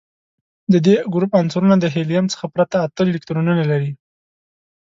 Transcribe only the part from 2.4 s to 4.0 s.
پرته اته الکترونونه لري.